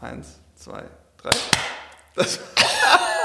Eins, 0.00 0.38
zwei, 0.54 0.84
drei. 1.16 1.30
Das 2.14 2.38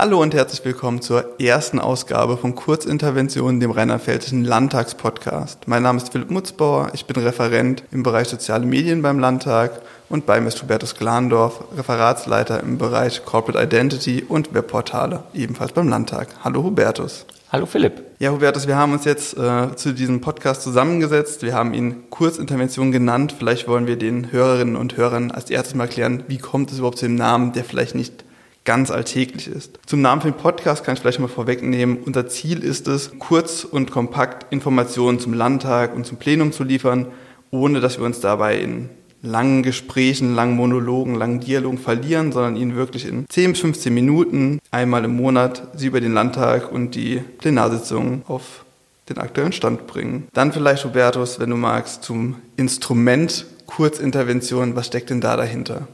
Hallo 0.00 0.22
und 0.22 0.32
herzlich 0.32 0.64
willkommen 0.64 1.02
zur 1.02 1.38
ersten 1.38 1.78
Ausgabe 1.78 2.38
von 2.38 2.54
Kurzinterventionen, 2.54 3.60
dem 3.60 3.70
Rheinland-Pfälzischen 3.70 4.46
Landtagspodcast. 4.46 5.68
Mein 5.68 5.82
Name 5.82 5.98
ist 5.98 6.10
Philipp 6.10 6.30
Mutzbauer, 6.30 6.92
ich 6.94 7.04
bin 7.04 7.22
Referent 7.22 7.82
im 7.92 8.02
Bereich 8.02 8.28
Soziale 8.28 8.64
Medien 8.64 9.02
beim 9.02 9.18
Landtag 9.18 9.82
und 10.08 10.24
bei 10.24 10.40
mir 10.40 10.48
ist 10.48 10.62
Hubertus 10.62 10.94
Glandorf, 10.94 11.62
Referatsleiter 11.76 12.62
im 12.62 12.78
Bereich 12.78 13.26
Corporate 13.26 13.62
Identity 13.62 14.24
und 14.26 14.54
Webportale, 14.54 15.24
ebenfalls 15.34 15.72
beim 15.72 15.90
Landtag. 15.90 16.28
Hallo 16.42 16.62
Hubertus. 16.62 17.26
Hallo 17.52 17.66
Philipp. 17.66 18.00
Ja, 18.20 18.30
Hubertus, 18.30 18.66
wir 18.66 18.76
haben 18.76 18.94
uns 18.94 19.04
jetzt 19.04 19.36
äh, 19.36 19.76
zu 19.76 19.92
diesem 19.92 20.22
Podcast 20.22 20.62
zusammengesetzt. 20.62 21.42
Wir 21.42 21.52
haben 21.52 21.74
ihn 21.74 22.08
Kurzintervention 22.08 22.90
genannt. 22.90 23.34
Vielleicht 23.38 23.68
wollen 23.68 23.86
wir 23.86 23.96
den 23.96 24.32
Hörerinnen 24.32 24.76
und 24.76 24.96
Hörern 24.96 25.30
als 25.30 25.50
erstes 25.50 25.74
mal 25.74 25.84
erklären, 25.84 26.24
wie 26.26 26.38
kommt 26.38 26.72
es 26.72 26.78
überhaupt 26.78 26.96
zu 26.96 27.04
dem 27.04 27.16
Namen, 27.16 27.52
der 27.52 27.64
vielleicht 27.64 27.94
nicht 27.94 28.24
ganz 28.64 28.90
alltäglich 28.90 29.48
ist. 29.48 29.78
Zum 29.86 30.02
Namen 30.02 30.20
für 30.20 30.30
den 30.30 30.36
Podcast 30.36 30.84
kann 30.84 30.94
ich 30.94 31.00
vielleicht 31.00 31.20
mal 31.20 31.28
vorwegnehmen. 31.28 31.98
Unser 32.04 32.28
Ziel 32.28 32.62
ist 32.62 32.88
es, 32.88 33.12
kurz 33.18 33.64
und 33.64 33.90
kompakt 33.90 34.52
Informationen 34.52 35.18
zum 35.18 35.32
Landtag 35.32 35.94
und 35.94 36.06
zum 36.06 36.18
Plenum 36.18 36.52
zu 36.52 36.64
liefern, 36.64 37.06
ohne 37.50 37.80
dass 37.80 37.98
wir 37.98 38.04
uns 38.04 38.20
dabei 38.20 38.58
in 38.58 38.90
langen 39.22 39.62
Gesprächen, 39.62 40.34
langen 40.34 40.56
Monologen, 40.56 41.14
langen 41.14 41.40
Dialogen 41.40 41.78
verlieren, 41.78 42.32
sondern 42.32 42.56
ihnen 42.56 42.74
wirklich 42.74 43.06
in 43.06 43.26
10 43.28 43.52
bis 43.52 43.60
15 43.60 43.92
Minuten 43.92 44.60
einmal 44.70 45.04
im 45.04 45.14
Monat 45.14 45.68
sie 45.76 45.88
über 45.88 46.00
den 46.00 46.14
Landtag 46.14 46.72
und 46.72 46.94
die 46.94 47.22
Plenarsitzungen 47.38 48.22
auf 48.28 48.64
den 49.08 49.18
aktuellen 49.18 49.52
Stand 49.52 49.86
bringen. 49.86 50.28
Dann 50.32 50.52
vielleicht, 50.52 50.84
Hubertus, 50.84 51.40
wenn 51.40 51.50
du 51.50 51.56
magst, 51.56 52.04
zum 52.04 52.36
Instrument 52.56 53.44
Kurzintervention. 53.66 54.74
Was 54.74 54.86
steckt 54.86 55.10
denn 55.10 55.20
da 55.20 55.36
dahinter? 55.36 55.88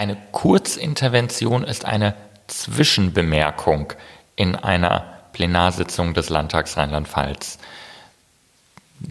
Eine 0.00 0.16
Kurzintervention 0.32 1.62
ist 1.62 1.84
eine 1.84 2.14
Zwischenbemerkung 2.46 3.92
in 4.34 4.56
einer 4.56 5.04
Plenarsitzung 5.34 6.14
des 6.14 6.30
Landtags 6.30 6.78
Rheinland-Pfalz. 6.78 7.58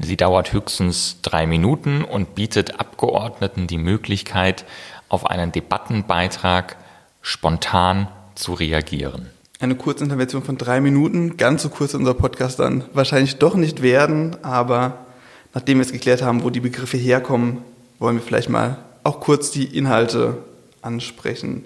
Sie 0.01 0.17
dauert 0.17 0.51
höchstens 0.51 1.17
drei 1.21 1.45
Minuten 1.45 2.03
und 2.03 2.33
bietet 2.33 2.79
Abgeordneten 2.79 3.67
die 3.67 3.77
Möglichkeit, 3.77 4.65
auf 5.09 5.27
einen 5.27 5.51
Debattenbeitrag 5.51 6.75
spontan 7.21 8.07
zu 8.33 8.55
reagieren. 8.55 9.29
Eine 9.59 9.75
Kurzintervention 9.75 10.41
von 10.41 10.57
drei 10.57 10.81
Minuten, 10.81 11.37
ganz 11.37 11.61
so 11.61 11.69
kurz 11.69 11.93
unser 11.93 12.15
Podcast 12.15 12.57
dann 12.57 12.83
wahrscheinlich 12.93 13.35
doch 13.35 13.53
nicht 13.53 13.83
werden, 13.83 14.37
aber 14.41 15.05
nachdem 15.53 15.77
wir 15.77 15.83
jetzt 15.83 15.93
geklärt 15.93 16.23
haben, 16.23 16.41
wo 16.41 16.49
die 16.49 16.61
Begriffe 16.61 16.97
herkommen, 16.97 17.59
wollen 17.99 18.15
wir 18.15 18.23
vielleicht 18.23 18.49
mal 18.49 18.79
auch 19.03 19.19
kurz 19.19 19.51
die 19.51 19.77
Inhalte 19.77 20.48
ansprechen. 20.81 21.65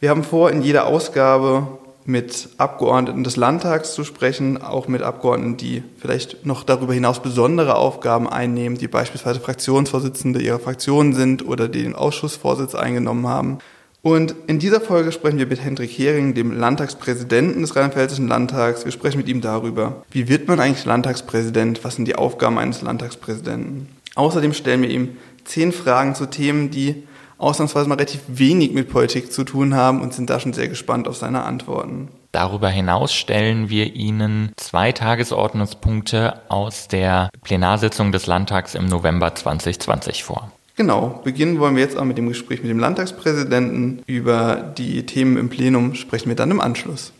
Wir 0.00 0.10
haben 0.10 0.24
vor, 0.24 0.50
in 0.50 0.62
jeder 0.62 0.86
Ausgabe 0.86 1.66
mit 2.06 2.50
Abgeordneten 2.58 3.24
des 3.24 3.36
Landtags 3.36 3.94
zu 3.94 4.04
sprechen, 4.04 4.60
auch 4.60 4.88
mit 4.88 5.02
Abgeordneten, 5.02 5.56
die 5.56 5.82
vielleicht 5.96 6.44
noch 6.44 6.62
darüber 6.64 6.92
hinaus 6.92 7.22
besondere 7.22 7.76
Aufgaben 7.76 8.28
einnehmen, 8.28 8.76
die 8.76 8.88
beispielsweise 8.88 9.40
Fraktionsvorsitzende 9.40 10.42
ihrer 10.42 10.58
Fraktion 10.58 11.14
sind 11.14 11.46
oder 11.46 11.68
die 11.68 11.82
den 11.82 11.94
Ausschussvorsitz 11.94 12.74
eingenommen 12.74 13.26
haben. 13.26 13.58
Und 14.02 14.34
in 14.48 14.58
dieser 14.58 14.82
Folge 14.82 15.12
sprechen 15.12 15.38
wir 15.38 15.46
mit 15.46 15.64
Hendrik 15.64 15.90
Hering, 15.90 16.34
dem 16.34 16.52
Landtagspräsidenten 16.52 17.62
des 17.62 17.74
Rheinland-Pfälzischen 17.74 18.28
Landtags. 18.28 18.84
Wir 18.84 18.92
sprechen 18.92 19.16
mit 19.16 19.28
ihm 19.28 19.40
darüber, 19.40 20.04
wie 20.10 20.28
wird 20.28 20.46
man 20.46 20.60
eigentlich 20.60 20.84
Landtagspräsident, 20.84 21.84
was 21.84 21.94
sind 21.94 22.04
die 22.04 22.16
Aufgaben 22.16 22.58
eines 22.58 22.82
Landtagspräsidenten. 22.82 23.88
Außerdem 24.14 24.52
stellen 24.52 24.82
wir 24.82 24.90
ihm 24.90 25.16
zehn 25.44 25.72
Fragen 25.72 26.14
zu 26.14 26.26
Themen, 26.26 26.70
die 26.70 27.04
ausnahmsweise 27.38 27.88
mal 27.88 27.96
relativ 27.96 28.20
wenig 28.28 28.72
mit 28.72 28.88
Politik 28.88 29.32
zu 29.32 29.44
tun 29.44 29.74
haben 29.74 30.00
und 30.00 30.14
sind 30.14 30.30
da 30.30 30.40
schon 30.40 30.52
sehr 30.52 30.68
gespannt 30.68 31.08
auf 31.08 31.16
seine 31.16 31.44
Antworten. 31.44 32.08
Darüber 32.32 32.68
hinaus 32.68 33.14
stellen 33.14 33.70
wir 33.70 33.94
Ihnen 33.94 34.52
zwei 34.56 34.92
Tagesordnungspunkte 34.92 36.40
aus 36.48 36.88
der 36.88 37.30
Plenarsitzung 37.42 38.12
des 38.12 38.26
Landtags 38.26 38.74
im 38.74 38.86
November 38.86 39.34
2020 39.34 40.24
vor. 40.24 40.50
Genau, 40.76 41.20
beginnen 41.22 41.60
wollen 41.60 41.76
wir 41.76 41.84
jetzt 41.84 41.96
auch 41.96 42.04
mit 42.04 42.18
dem 42.18 42.28
Gespräch 42.28 42.60
mit 42.60 42.70
dem 42.70 42.80
Landtagspräsidenten. 42.80 44.02
Über 44.06 44.56
die 44.56 45.06
Themen 45.06 45.36
im 45.36 45.48
Plenum 45.48 45.94
sprechen 45.94 46.28
wir 46.28 46.36
dann 46.36 46.50
im 46.50 46.60
Anschluss. 46.60 47.12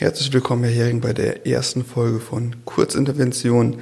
Herzlich 0.00 0.32
willkommen, 0.32 0.62
Herr 0.62 0.72
Hering, 0.72 1.00
bei 1.00 1.12
der 1.12 1.44
ersten 1.44 1.84
Folge 1.84 2.20
von 2.20 2.54
Kurzintervention. 2.64 3.80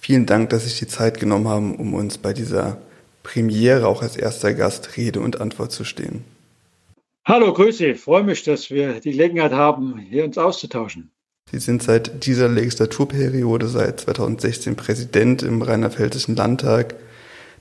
Vielen 0.00 0.26
Dank, 0.26 0.50
dass 0.50 0.62
Sie 0.62 0.70
sich 0.70 0.78
die 0.78 0.86
Zeit 0.86 1.20
genommen 1.20 1.48
haben, 1.48 1.74
um 1.74 1.94
uns 1.94 2.18
bei 2.18 2.32
dieser 2.32 2.78
Premiere 3.22 3.86
auch 3.86 4.02
als 4.02 4.16
erster 4.16 4.54
Gast 4.54 4.96
Rede 4.96 5.20
und 5.20 5.40
Antwort 5.40 5.72
zu 5.72 5.84
stehen. 5.84 6.24
Hallo, 7.26 7.52
Grüße. 7.52 7.88
Ich 7.88 8.00
freue 8.00 8.22
mich, 8.22 8.42
dass 8.44 8.70
wir 8.70 9.00
die 9.00 9.10
Gelegenheit 9.10 9.52
haben, 9.52 9.98
hier 9.98 10.24
uns 10.24 10.38
auszutauschen. 10.38 11.10
Sie 11.50 11.58
sind 11.58 11.82
seit 11.82 12.24
dieser 12.24 12.48
Legislaturperiode, 12.48 13.68
seit 13.68 14.00
2016 14.00 14.76
Präsident 14.76 15.42
im 15.42 15.60
Rheinland-Pfälzischen 15.60 16.36
Landtag. 16.36 16.94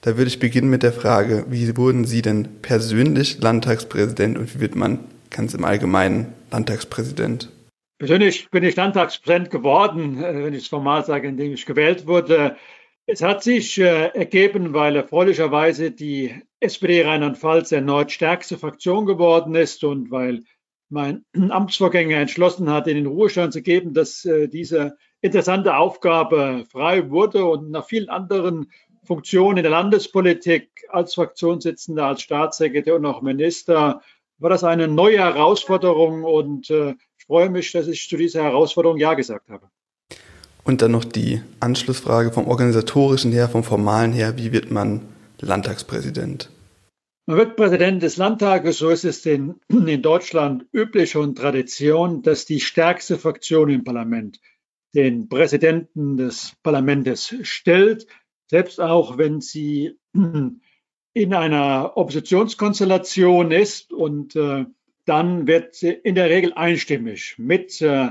Da 0.01 0.15
würde 0.17 0.29
ich 0.29 0.39
beginnen 0.39 0.69
mit 0.69 0.83
der 0.83 0.93
Frage, 0.93 1.45
wie 1.49 1.75
wurden 1.75 2.05
Sie 2.05 2.21
denn 2.21 2.47
persönlich 2.61 3.41
Landtagspräsident 3.41 4.37
und 4.37 4.53
wie 4.55 4.59
wird 4.59 4.75
man 4.75 4.99
ganz 5.31 5.53
im 5.53 5.65
Allgemeinen 5.65 6.33
Landtagspräsident? 6.51 7.49
Persönlich 7.99 8.51
bin 8.51 8.63
ich 8.63 8.75
Landtagspräsident 8.75 9.49
geworden, 9.49 10.23
äh, 10.23 10.43
wenn 10.43 10.53
ich 10.53 10.63
es 10.63 10.67
formal 10.67 11.03
sage, 11.03 11.27
indem 11.27 11.53
ich 11.53 11.65
gewählt 11.65 12.05
wurde. 12.05 12.55
Es 13.07 13.23
hat 13.23 13.41
sich 13.41 13.79
äh, 13.79 14.09
ergeben, 14.09 14.73
weil 14.73 14.95
erfreulicherweise 14.95 15.89
die 15.91 16.43
SPD 16.59 17.03
Rheinland-Pfalz 17.03 17.71
erneut 17.71 18.11
stärkste 18.11 18.57
Fraktion 18.57 19.07
geworden 19.07 19.55
ist 19.55 19.83
und 19.83 20.11
weil 20.11 20.43
mein 20.89 21.25
Amtsvorgänger 21.49 22.17
entschlossen 22.17 22.69
hat, 22.69 22.87
in 22.87 22.97
den 22.97 23.07
Ruhestand 23.07 23.53
zu 23.53 23.63
geben, 23.63 23.95
dass 23.95 24.25
äh, 24.25 24.47
diese 24.47 24.97
interessante 25.21 25.75
Aufgabe 25.75 26.65
frei 26.69 27.09
wurde 27.09 27.45
und 27.45 27.71
nach 27.71 27.87
vielen 27.87 28.09
anderen 28.09 28.71
Funktionen 29.05 29.57
in 29.57 29.63
der 29.63 29.71
Landespolitik 29.71 30.69
als 30.89 31.15
Fraktionssitzender, 31.15 32.05
als 32.05 32.21
Staatssekretär 32.21 32.95
und 32.95 33.05
auch 33.07 33.23
Minister 33.23 34.01
war 34.37 34.49
das 34.51 34.63
eine 34.63 34.87
neue 34.87 35.17
Herausforderung 35.17 36.23
und 36.23 36.69
äh, 36.69 36.93
freue 37.27 37.49
mich, 37.49 37.71
dass 37.71 37.87
ich 37.87 38.07
zu 38.09 38.17
dieser 38.17 38.43
Herausforderung 38.43 38.97
Ja 38.97 39.13
gesagt 39.13 39.49
habe. 39.49 39.69
Und 40.63 40.81
dann 40.81 40.91
noch 40.91 41.05
die 41.05 41.41
Anschlussfrage 41.59 42.31
vom 42.31 42.47
organisatorischen 42.47 43.31
her, 43.31 43.47
vom 43.47 43.63
formalen 43.63 44.11
her, 44.11 44.37
wie 44.37 44.51
wird 44.51 44.71
man 44.71 45.01
Landtagspräsident? 45.39 46.49
Man 47.25 47.37
wird 47.37 47.55
Präsident 47.55 48.03
des 48.03 48.17
Landtages, 48.17 48.77
so 48.77 48.89
ist 48.89 49.05
es 49.05 49.25
in, 49.25 49.55
in 49.69 50.01
Deutschland 50.01 50.65
üblich 50.73 51.15
und 51.15 51.37
Tradition, 51.37 52.21
dass 52.21 52.45
die 52.45 52.61
stärkste 52.61 53.17
Fraktion 53.17 53.69
im 53.69 53.83
Parlament 53.83 54.39
den 54.95 55.27
Präsidenten 55.27 56.17
des 56.17 56.53
Parlaments 56.63 57.35
stellt, 57.43 58.07
selbst 58.49 58.79
auch 58.79 59.17
wenn 59.17 59.41
sie 59.41 59.97
in 60.13 61.33
einer 61.33 61.97
Oppositionskonstellation 61.97 63.51
ist 63.51 63.91
und 63.91 64.35
äh, 64.35 64.65
dann 65.07 65.47
wird 65.47 65.81
in 65.83 66.15
der 66.15 66.29
Regel 66.29 66.53
einstimmig 66.53 67.35
mit 67.37 67.81
äh, 67.81 68.09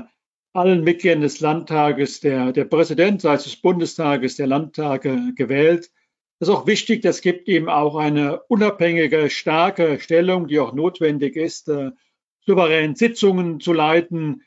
allen 0.53 0.83
Mitgliedern 0.83 1.21
des 1.21 1.39
Landtages 1.39 2.19
der, 2.19 2.51
der 2.51 2.65
Präsident, 2.65 3.21
sei 3.21 3.35
es 3.35 3.43
des 3.43 3.57
Bundestages, 3.57 4.37
der 4.37 4.47
Landtage 4.47 5.33
gewählt. 5.35 5.91
Das 6.39 6.49
ist 6.49 6.55
auch 6.55 6.67
wichtig, 6.67 7.01
das 7.01 7.21
gibt 7.21 7.47
ihm 7.47 7.69
auch 7.69 7.95
eine 7.95 8.41
unabhängige, 8.43 9.29
starke 9.29 9.99
Stellung, 9.99 10.47
die 10.47 10.59
auch 10.59 10.73
notwendig 10.73 11.35
ist, 11.35 11.69
äh, 11.69 11.91
souverän 12.45 12.95
Sitzungen 12.95 13.59
zu 13.59 13.73
leiten, 13.73 14.43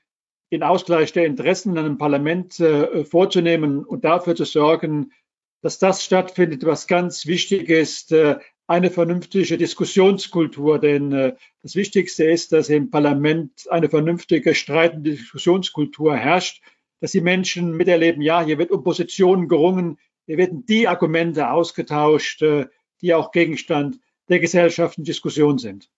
den 0.51 0.63
Ausgleich 0.65 1.13
der 1.13 1.27
Interessen 1.27 1.73
in 1.73 1.79
einem 1.79 1.99
Parlament 1.99 2.59
äh, 2.59 3.05
vorzunehmen 3.05 3.85
und 3.85 4.05
dafür 4.05 4.35
zu 4.35 4.45
sorgen, 4.45 5.13
dass 5.63 5.79
das 5.79 6.05
stattfindet, 6.05 6.65
was 6.65 6.87
ganz 6.87 7.27
wichtig 7.27 7.69
ist, 7.69 8.11
äh, 8.13 8.39
eine 8.71 8.93
vernünftige 8.93 9.59
Diskussionskultur. 9.59 10.79
Denn 10.79 11.13
äh, 11.13 11.35
das 11.63 11.75
Wichtigste 11.75 12.25
ist, 12.25 12.53
dass 12.53 12.69
im 12.69 12.89
Parlament 12.89 13.67
eine 13.69 13.89
vernünftige 13.89 14.55
streitende 14.55 15.11
Diskussionskultur 15.11 16.17
herrscht, 16.17 16.63
dass 17.01 17.11
die 17.11 17.21
Menschen 17.21 17.77
miterleben, 17.77 18.23
ja, 18.23 18.43
hier 18.43 18.59
wird 18.59 18.71
um 18.71 18.85
Positionen 18.85 19.49
gerungen, 19.49 19.99
hier 20.27 20.39
werden 20.39 20.65
die 20.67 20.87
Argumente 20.87 21.51
ausgetauscht, 21.51 22.43
äh, 22.43 22.67
die 23.01 23.13
auch 23.13 23.33
Gegenstand 23.33 23.99
der 24.29 24.39
gesellschaftlichen 24.39 25.05
Diskussion 25.05 25.59
sind. 25.59 25.91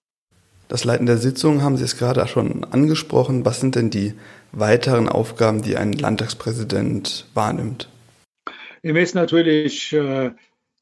Das 0.69 0.85
Leiten 0.85 1.05
der 1.05 1.19
Sitzung 1.19 1.63
haben 1.63 1.77
Sie 1.77 1.85
es 1.85 1.99
gerade 1.99 2.27
schon 2.27 2.65
angesprochen. 2.65 3.45
Was 3.45 3.61
sind 3.61 3.75
denn 3.75 3.91
die 3.91 4.15
weiteren 4.53 5.11
Aufgaben, 5.11 5.61
die 5.61 5.77
ein 5.77 5.93
Landtagspräsident 5.93 7.27
wahrnimmt? 7.35 7.91
Ihm 8.83 8.97
ist 8.97 9.15
natürlich 9.15 9.93
äh, 9.93 10.31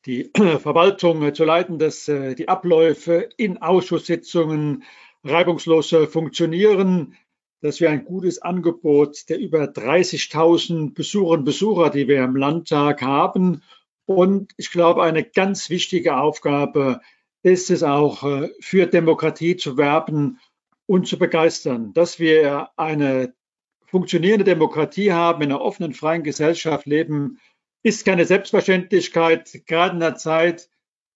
die 0.07 0.31
Verwaltung 0.59 1.35
zu 1.35 1.45
leiten, 1.45 1.79
dass 1.79 2.05
die 2.07 2.49
Abläufe 2.49 3.29
in 3.37 3.59
Ausschusssitzungen 3.63 4.85
reibungslos 5.25 5.95
funktionieren, 6.11 7.17
dass 7.61 7.81
wir 7.81 7.91
ein 7.91 8.05
gutes 8.05 8.41
Angebot 8.41 9.29
der 9.29 9.39
über 9.39 9.65
30.000 9.65 10.95
Besucherinnen 10.95 11.41
und 11.41 11.45
Besucher, 11.45 11.91
die 11.91 12.09
wir 12.09 12.25
im 12.25 12.37
Landtag 12.37 13.03
haben. 13.03 13.63
Und 14.07 14.53
ich 14.57 14.71
glaube, 14.71 15.03
eine 15.03 15.25
ganz 15.25 15.69
wichtige 15.69 16.17
Aufgabe 16.17 17.01
ist 17.43 17.71
es 17.71 17.83
auch, 17.83 18.25
für 18.61 18.87
Demokratie 18.87 19.57
zu 19.57 19.77
werben 19.77 20.41
und 20.87 21.07
zu 21.07 21.19
begeistern, 21.19 21.93
dass 21.93 22.19
wir 22.19 22.71
eine 22.77 23.35
funktionierende 23.87 24.45
Demokratie 24.45 25.13
haben, 25.13 25.43
in 25.43 25.51
einer 25.51 25.61
offenen, 25.61 25.95
freien 25.95 26.23
Gesellschaft 26.23 26.87
leben, 26.87 27.39
ist 27.83 28.05
keine 28.05 28.27
Selbstverständlichkeit, 28.27 29.63
gerade 29.67 29.97
in 29.97 30.03
einer 30.03 30.17
Zeit, 30.17 30.69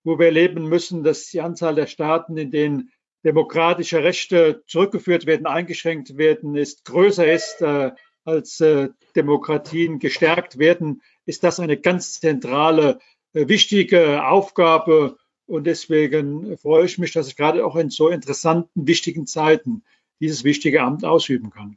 wo 0.02 0.18
wir 0.18 0.26
erleben 0.26 0.68
müssen, 0.68 1.02
dass 1.02 1.28
die 1.30 1.40
Anzahl 1.40 1.74
der 1.74 1.86
Staaten, 1.86 2.36
in 2.36 2.50
denen 2.50 2.92
demokratische 3.24 4.02
Rechte 4.02 4.62
zurückgeführt 4.66 5.26
werden, 5.26 5.46
eingeschränkt 5.46 6.16
werden, 6.16 6.56
ist 6.56 6.84
größer 6.84 7.30
ist, 7.30 7.62
äh, 7.62 7.92
als 8.24 8.60
äh, 8.60 8.88
Demokratien 9.16 9.98
gestärkt 9.98 10.58
werden, 10.58 11.02
ist 11.26 11.44
das 11.44 11.60
eine 11.60 11.78
ganz 11.78 12.20
zentrale, 12.20 12.98
äh, 13.32 13.48
wichtige 13.48 14.26
Aufgabe. 14.26 15.18
Und 15.46 15.66
deswegen 15.66 16.56
freue 16.56 16.86
ich 16.86 16.98
mich, 16.98 17.12
dass 17.12 17.28
ich 17.28 17.36
gerade 17.36 17.64
auch 17.66 17.76
in 17.76 17.90
so 17.90 18.08
interessanten, 18.08 18.86
wichtigen 18.86 19.26
Zeiten 19.26 19.84
dieses 20.20 20.44
wichtige 20.44 20.82
Amt 20.82 21.04
ausüben 21.04 21.50
kann. 21.50 21.76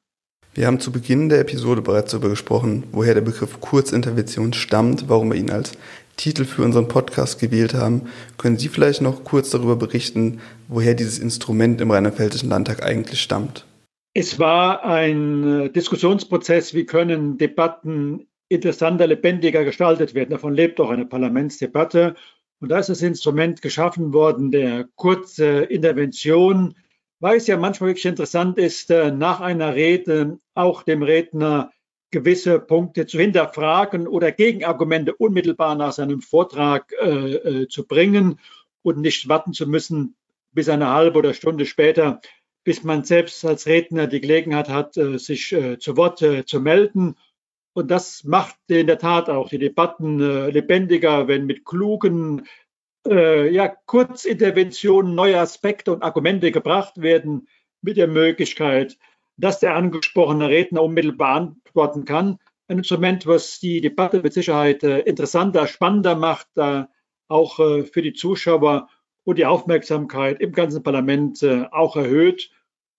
Wir 0.58 0.66
haben 0.66 0.80
zu 0.80 0.92
Beginn 0.92 1.30
der 1.30 1.42
Episode 1.42 1.84
bereits 1.84 2.10
darüber 2.10 2.30
gesprochen, 2.30 2.86
woher 2.92 3.14
der 3.14 3.22
Begriff 3.22 3.62
Kurzintervention 3.62 4.54
stammt, 4.54 5.08
warum 5.08 5.32
wir 5.32 5.38
ihn 5.38 5.52
als 5.52 5.74
Titel 6.16 6.46
für 6.46 6.64
unseren 6.64 6.88
Podcast 6.88 7.40
gewählt 7.40 7.76
haben. 7.76 8.10
Können 8.40 8.58
Sie 8.58 8.68
vielleicht 8.68 9.04
noch 9.04 9.24
kurz 9.24 9.52
darüber 9.52 9.76
berichten, 9.76 10.40
woher 10.68 10.96
dieses 10.96 11.20
Instrument 11.20 11.80
im 11.80 11.92
Rheinland-Pfälzischen 11.92 12.50
Landtag 12.50 12.82
eigentlich 12.84 13.22
stammt? 13.22 13.68
Es 14.16 14.40
war 14.40 14.84
ein 14.84 15.66
äh, 15.66 15.70
Diskussionsprozess, 15.70 16.74
wie 16.74 16.88
können 16.88 17.38
Debatten 17.38 18.26
interessanter, 18.50 19.06
lebendiger 19.06 19.64
gestaltet 19.64 20.16
werden. 20.16 20.32
Davon 20.32 20.56
lebt 20.56 20.80
auch 20.80 20.90
eine 20.90 21.06
Parlamentsdebatte. 21.06 22.16
Und 22.60 22.70
da 22.70 22.80
ist 22.80 22.90
das 22.90 23.04
Instrument 23.04 23.62
geschaffen 23.62 24.12
worden, 24.12 24.50
der 24.50 24.88
kurze 24.96 25.60
Intervention, 25.60 26.74
weil 27.20 27.38
es 27.38 27.48
ja 27.48 27.58
manchmal 27.58 27.90
wirklich 27.90 28.06
interessant 28.06 28.58
ist, 28.58 28.92
äh, 28.92 29.12
nach 29.12 29.40
einer 29.40 29.76
Rede 29.76 30.40
auch 30.54 30.84
dem 30.84 31.04
Redner 31.04 31.72
gewisse 32.12 32.60
Punkte 32.60 33.06
zu 33.06 33.20
hinterfragen 33.20 34.08
oder 34.08 34.32
Gegenargumente 34.32 35.14
unmittelbar 35.16 35.76
nach 35.76 35.92
seinem 35.92 36.22
Vortrag 36.22 36.94
äh, 37.02 37.34
äh, 37.34 37.68
zu 37.68 37.86
bringen 37.86 38.40
und 38.82 39.00
nicht 39.00 39.28
warten 39.28 39.54
zu 39.54 39.68
müssen 39.68 40.16
bis 40.54 40.70
eine 40.70 40.90
halbe 40.90 41.20
oder 41.20 41.34
Stunde 41.34 41.66
später, 41.66 42.22
bis 42.64 42.84
man 42.84 43.04
selbst 43.04 43.44
als 43.46 43.68
Redner 43.68 44.08
die 44.08 44.22
Gelegenheit 44.22 44.70
hat, 44.70 44.98
äh, 44.98 45.20
sich 45.20 45.54
äh, 45.54 45.78
zu 45.78 45.98
Wort 45.98 46.22
äh, 46.22 46.46
zu 46.46 46.62
melden. 46.62 47.16
Und 47.74 47.92
das 47.92 48.24
macht 48.24 48.56
in 48.68 48.88
der 48.88 48.98
Tat 48.98 49.30
auch 49.30 49.50
die 49.50 49.60
Debatten 49.60 50.18
lebendiger, 50.18 51.28
wenn 51.28 51.46
mit 51.46 51.64
klugen 51.64 52.48
äh, 53.10 53.50
ja, 53.50 53.68
Kurzinterventionen 53.68 55.16
neue 55.16 55.40
Aspekte 55.40 55.92
und 55.94 56.04
Argumente 56.04 56.52
gebracht 56.52 57.02
werden, 57.02 57.48
mit 57.82 57.98
der 57.98 58.08
Möglichkeit, 58.08 58.98
dass 59.38 59.60
der 59.60 59.76
angesprochene 59.76 60.50
Redner 60.50 60.84
unmittelbar 60.84 61.36
antworten 61.36 62.06
kann. 62.06 62.40
Ein 62.68 62.80
Instrument, 62.80 63.26
was 63.26 63.60
die 63.60 63.82
Debatte 63.82 64.22
mit 64.22 64.34
Sicherheit 64.34 64.84
äh, 64.84 65.00
interessanter, 65.00 65.68
spannender 65.68 66.16
macht, 66.16 66.48
äh, 66.56 66.84
auch 67.28 67.60
äh, 67.60 67.84
für 67.84 68.02
die 68.02 68.14
Zuschauer 68.14 68.90
und 69.24 69.38
die 69.38 69.46
Aufmerksamkeit 69.46 70.42
im 70.42 70.52
ganzen 70.52 70.84
Parlament 70.84 71.44
äh, 71.44 71.66
auch 71.72 71.96
erhöht. 71.96 72.50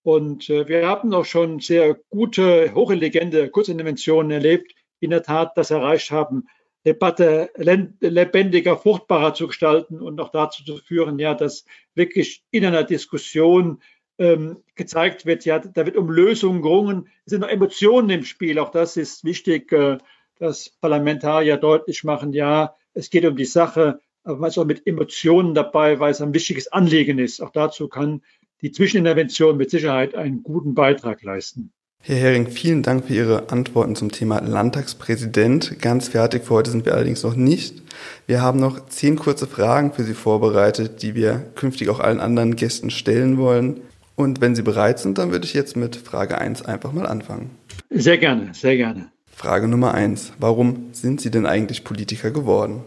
Und 0.02 0.48
äh, 0.48 0.68
wir 0.68 0.86
haben 0.86 1.12
auch 1.12 1.24
schon 1.24 1.60
sehr 1.60 1.94
gute, 2.08 2.72
hochintelligente 2.74 3.50
Kurzinterventionen 3.50 4.30
erlebt, 4.30 4.74
die 5.00 5.06
in 5.06 5.10
der 5.10 5.22
Tat 5.22 5.52
das 5.56 5.70
erreicht 5.70 6.10
haben, 6.10 6.46
Debatte 6.86 7.50
lebendiger, 7.56 8.76
fruchtbarer 8.76 9.34
zu 9.34 9.48
gestalten 9.48 10.00
und 10.00 10.20
auch 10.20 10.30
dazu 10.30 10.64
zu 10.64 10.78
führen, 10.78 11.18
ja, 11.18 11.34
dass 11.34 11.64
wirklich 11.94 12.44
in 12.50 12.64
einer 12.64 12.84
Diskussion 12.84 13.82
ähm, 14.18 14.58
gezeigt 14.74 15.26
wird, 15.26 15.44
ja, 15.44 15.58
da 15.58 15.86
wird 15.86 15.96
um 15.96 16.10
Lösungen 16.10 16.62
gerungen. 16.62 17.08
Es 17.24 17.30
sind 17.30 17.40
noch 17.40 17.48
Emotionen 17.48 18.10
im 18.10 18.24
Spiel. 18.24 18.58
Auch 18.58 18.70
das 18.70 18.96
ist 18.96 19.24
wichtig, 19.24 19.72
äh, 19.72 19.98
dass 20.38 20.70
Parlamentarier 20.80 21.56
deutlich 21.56 22.04
machen, 22.04 22.32
ja, 22.32 22.74
es 22.94 23.10
geht 23.10 23.24
um 23.24 23.36
die 23.36 23.44
Sache, 23.44 24.00
aber 24.24 24.38
man 24.38 24.48
ist 24.48 24.58
auch 24.58 24.64
mit 24.64 24.86
Emotionen 24.86 25.54
dabei, 25.54 26.00
weil 26.00 26.10
es 26.10 26.20
ein 26.20 26.34
wichtiges 26.34 26.70
Anliegen 26.70 27.18
ist. 27.18 27.40
Auch 27.40 27.50
dazu 27.50 27.88
kann 27.88 28.22
die 28.60 28.72
Zwischenintervention 28.72 29.56
mit 29.56 29.70
Sicherheit 29.70 30.14
einen 30.14 30.42
guten 30.42 30.74
Beitrag 30.74 31.22
leisten. 31.22 31.72
Herr 32.00 32.16
Hering, 32.16 32.46
vielen 32.48 32.82
Dank 32.82 33.06
für 33.06 33.14
Ihre 33.14 33.50
Antworten 33.50 33.94
zum 33.94 34.10
Thema 34.10 34.40
Landtagspräsident. 34.40 35.80
Ganz 35.82 36.08
fertig 36.08 36.44
für 36.44 36.54
heute 36.54 36.70
sind 36.70 36.86
wir 36.86 36.94
allerdings 36.94 37.22
noch 37.22 37.34
nicht. 37.34 37.82
Wir 38.26 38.40
haben 38.40 38.58
noch 38.60 38.86
zehn 38.86 39.16
kurze 39.16 39.46
Fragen 39.46 39.92
für 39.92 40.04
Sie 40.04 40.14
vorbereitet, 40.14 41.02
die 41.02 41.14
wir 41.14 41.44
künftig 41.54 41.90
auch 41.90 42.00
allen 42.00 42.20
anderen 42.20 42.56
Gästen 42.56 42.90
stellen 42.90 43.36
wollen. 43.36 43.80
Und 44.16 44.40
wenn 44.40 44.54
Sie 44.54 44.62
bereit 44.62 44.98
sind, 44.98 45.18
dann 45.18 45.32
würde 45.32 45.44
ich 45.44 45.54
jetzt 45.54 45.76
mit 45.76 45.96
Frage 45.96 46.38
1 46.38 46.62
einfach 46.62 46.92
mal 46.92 47.06
anfangen. 47.06 47.50
Sehr 47.90 48.16
gerne, 48.16 48.54
sehr 48.54 48.76
gerne. 48.76 49.10
Frage 49.30 49.68
Nummer 49.68 49.92
1. 49.92 50.32
Warum 50.38 50.88
sind 50.92 51.20
Sie 51.20 51.30
denn 51.30 51.46
eigentlich 51.46 51.84
Politiker 51.84 52.30
geworden? 52.30 52.82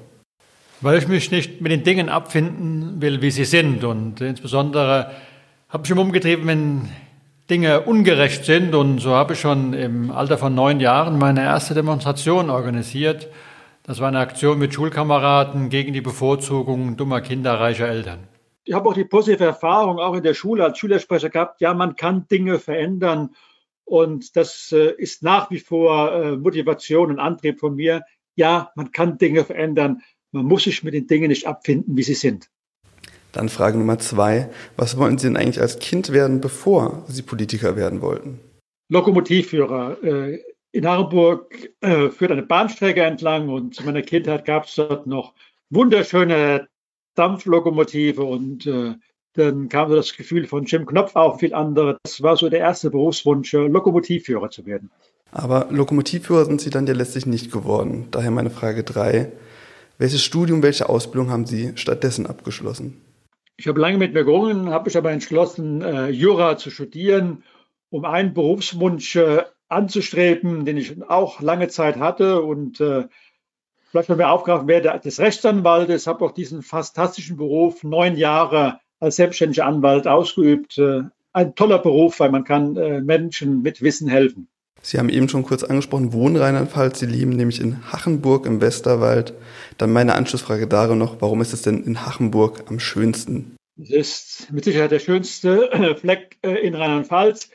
Weil 0.82 0.98
ich 0.98 1.08
mich 1.08 1.30
nicht 1.30 1.62
mit 1.62 1.72
den 1.72 1.84
Dingen 1.84 2.10
abfinden 2.10 3.02
will, 3.02 3.22
wie 3.22 3.30
sie 3.30 3.46
sind. 3.46 3.84
Und 3.84 4.20
insbesondere 4.20 5.12
habe 5.70 5.84
ich 5.84 5.90
mich 5.92 6.00
umgetrieben, 6.00 6.48
wenn 6.48 6.90
Dinge 7.52 7.82
ungerecht 7.82 8.46
sind. 8.46 8.74
Und 8.74 9.00
so 9.00 9.12
habe 9.12 9.34
ich 9.34 9.42
schon 9.42 9.74
im 9.74 10.10
Alter 10.10 10.38
von 10.38 10.56
neun 10.56 10.80
Jahren 10.80 11.20
meine 11.20 11.44
erste 11.44 11.74
Demonstration 11.74 12.50
organisiert. 12.50 13.28
Das 13.84 14.00
war 14.00 14.08
eine 14.08 14.20
Aktion 14.20 14.58
mit 14.58 14.74
Schulkameraden 14.74 15.68
gegen 15.68 15.92
die 15.92 16.02
Bevorzugung 16.02 16.96
dummer 16.96 17.20
Kinder 17.20 17.60
reicher 17.60 17.90
Eltern. 17.90 18.28
Ich 18.64 18.74
habe 18.74 18.88
auch 18.88 18.94
die 18.94 19.04
positive 19.04 19.44
Erfahrung 19.44 20.00
auch 20.00 20.16
in 20.16 20.24
der 20.24 20.34
Schule 20.34 20.64
als 20.64 20.78
Schülersprecher 20.78 21.30
gehabt. 21.30 21.60
Ja, 21.60 21.74
man 21.74 21.98
kann 21.98 22.26
Dinge 22.32 22.58
verändern. 22.58 23.32
Und 23.84 24.38
das 24.38 24.72
äh, 24.72 24.94
ist 24.98 25.22
nach 25.22 25.52
wie 25.52 25.60
vor 25.60 26.14
äh, 26.14 26.38
Motivation 26.38 27.10
und 27.10 27.20
Antrieb 27.20 27.60
von 27.60 27.76
mir. 27.76 28.04
Ja, 28.36 28.72
man 28.76 28.94
kann 28.94 29.18
Dinge 29.18 29.44
verändern. 29.44 30.04
Man 30.32 30.46
muss 30.46 30.64
sich 30.64 30.84
mit 30.84 30.94
den 30.94 31.08
Dingen 31.08 31.28
nicht 31.28 31.48
abfinden, 31.48 31.98
wie 31.98 32.04
sie 32.04 32.14
sind. 32.14 32.50
Dann 33.32 33.50
Frage 33.50 33.78
Nummer 33.78 34.00
zwei. 34.00 34.50
Was 34.78 34.98
wollten 34.98 35.18
Sie 35.18 35.28
denn 35.28 35.38
eigentlich 35.38 35.62
als 35.62 35.80
Kind 35.80 36.12
werden, 36.12 36.42
bevor 36.42 37.04
Sie 37.08 37.22
Politiker 37.22 37.76
werden 37.76 38.02
wollten? 38.02 38.40
Lokomotivführer. 38.90 40.04
Äh, 40.04 40.40
in 40.74 40.88
Harburg 40.88 41.70
äh, 41.82 42.10
führt 42.10 42.32
eine 42.32 42.44
Bahnstrecke 42.44 43.04
entlang 43.04 43.50
und 43.50 43.76
zu 43.76 43.84
meiner 43.84 44.02
Kindheit 44.02 44.46
gab 44.46 44.66
es 44.66 44.76
dort 44.76 45.06
noch 45.08 45.34
wunderschöne 45.70 46.68
Dampflokomotive 47.16 48.24
und 48.24 48.66
äh, 48.68 48.96
dann 49.34 49.70
kam 49.70 49.90
so 49.90 49.96
das 49.96 50.16
Gefühl 50.16 50.46
von 50.46 50.66
Jim 50.66 50.86
Knopf 50.86 51.16
auch 51.16 51.40
viel 51.40 51.54
andere. 51.54 51.98
Das 52.04 52.22
war 52.22 52.36
so 52.36 52.50
der 52.50 52.60
erste 52.60 52.90
Berufswunsch, 52.90 53.54
Lokomotivführer 53.54 54.50
zu 54.50 54.66
werden. 54.66 54.92
Aber 55.32 55.68
Lokomotivführer 55.70 56.46
sind 56.46 56.60
Sie 56.60 56.70
dann 56.70 56.88
ja 56.88 56.94
letztlich 56.94 57.26
nicht 57.26 57.52
geworden. 57.52 58.08
Daher 58.12 58.32
meine 58.32 58.50
Frage 58.50 58.84
drei. 58.84 59.32
Welches 59.98 60.24
Studium, 60.24 60.64
welche 60.64 60.90
Ausbildung 60.90 61.30
haben 61.30 61.46
Sie 61.46 61.72
stattdessen 61.76 62.26
abgeschlossen? 62.26 63.00
Ich 63.62 63.68
habe 63.68 63.80
lange 63.80 64.00
mit 64.00 64.16
mir 64.16 64.24
gerungen, 64.24 64.72
habe 64.72 64.86
mich 64.86 64.98
aber 64.98 65.12
entschlossen, 65.12 65.84
äh, 65.84 66.10
Jura 66.10 66.58
zu 66.58 66.72
studieren, 66.72 67.44
um 67.92 68.06
einen 68.06 68.34
Berufswunsch 68.34 69.16
äh, 69.18 69.44
anzustreben, 69.68 70.66
den 70.66 70.78
ich 70.78 71.00
auch 71.08 71.42
lange 71.42 71.68
Zeit 71.68 72.00
hatte 72.00 72.42
und 72.42 72.82
äh, 72.82 73.04
vielleicht 73.92 74.10
noch 74.10 74.18
mehr 74.18 74.32
aufgreifen 74.32 74.68
werde 74.68 75.00
des 75.06 75.20
Rechtsanwaltes. 75.20 76.08
Habe 76.08 76.26
auch 76.26 76.32
diesen 76.32 76.64
fantastischen 76.64 77.38
Beruf 77.38 77.84
neun 77.84 78.18
Jahre 78.18 78.80
als 79.00 79.18
selbstständiger 79.18 79.68
Anwalt 79.68 80.08
ausgeübt. 80.08 80.82
Ein 81.32 81.54
toller 81.54 81.78
Beruf, 81.78 82.20
weil 82.20 82.32
man 82.32 82.44
kann 82.44 82.74
Menschen 83.06 83.62
mit 83.62 83.84
Wissen 83.84 84.08
helfen. 84.08 84.48
Sie 84.82 84.98
haben 84.98 85.10
eben 85.10 85.30
schon 85.30 85.44
kurz 85.44 85.64
angesprochen, 85.64 86.12
wohnen 86.12 86.38
Rheinland-Pfalz. 86.38 87.00
Sie 87.00 87.06
leben 87.06 87.32
nämlich 87.32 87.62
in 87.62 87.92
Hachenburg 87.92 88.46
im 88.46 88.62
Westerwald. 88.62 89.34
Dann 89.78 89.94
meine 89.94 90.16
Anschlussfrage 90.16 90.68
darin 90.68 90.98
noch, 90.98 91.22
warum 91.22 91.42
ist 91.42 91.54
es 91.54 91.62
denn 91.62 91.84
in 91.84 92.06
Hachenburg 92.06 92.66
am 92.68 92.80
schönsten? 92.80 93.56
Es 93.80 93.92
ist 93.92 94.52
mit 94.52 94.64
Sicherheit 94.64 94.92
der 94.92 95.00
schönste 95.00 95.96
Fleck 96.00 96.38
äh, 96.42 96.56
in 96.66 96.76
Rheinland-Pfalz. 96.76 97.50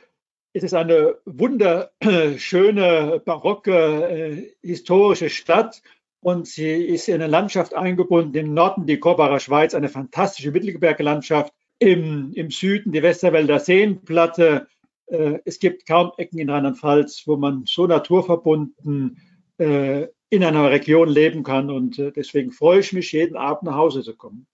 Es 0.53 0.63
ist 0.63 0.75
eine 0.75 1.17
wunderschöne, 1.27 3.21
barocke, 3.25 4.09
äh, 4.09 4.51
historische 4.63 5.29
Stadt 5.29 5.83
und 6.21 6.47
sie 6.47 6.71
ist 6.71 7.09
in 7.09 7.17
eine 7.17 7.27
Landschaft 7.27 7.75
eingebunden, 7.75 8.37
im 8.37 8.55
Norden 8.55 8.87
die 8.87 8.99
Korbacher 8.99 9.41
Schweiz, 9.41 9.75
eine 9.75 9.89
fantastische 9.89 10.53
Mittelgebirge-Landschaft, 10.53 11.53
im, 11.79 12.33
im 12.35 12.51
Süden 12.51 12.93
die 12.93 13.03
Westerwälder 13.03 13.61
Seenplatte, 13.61 14.67
es 15.09 15.61
gibt 15.61 15.87
kaum 15.87 16.11
Ecken 16.17 16.39
in 16.39 16.51
Rheinland-Pfalz, 16.51 17.23
wo 17.27 17.37
man 17.37 17.63
so 17.67 17.87
naturverbunden 17.87 19.19
äh, 19.59 20.07
in 20.31 20.45
einer 20.45 20.71
Region 20.71 21.09
leben 21.09 21.43
kann. 21.43 21.71
Und 21.71 21.99
äh, 21.99 22.13
deswegen 22.13 22.53
freue 22.53 22.81
ich 22.81 22.93
mich, 22.93 23.13
jeden 23.13 23.37
Abend 23.37 23.65
nach 23.65 23.77
Hause 23.77 24.03
zu 24.03 24.15
kommen. 24.15 24.47